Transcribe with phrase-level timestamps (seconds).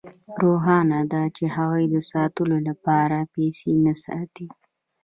[0.41, 4.47] روښانه ده چې هغوی د ساتلو لپاره پیسې نه ساتي